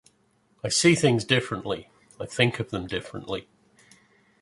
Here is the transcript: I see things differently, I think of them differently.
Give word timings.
I 0.63 0.69
see 0.69 0.95
things 0.95 1.23
differently, 1.25 1.87
I 2.19 2.25
think 2.25 2.59
of 2.59 2.71
them 2.71 2.87
differently. 2.87 3.47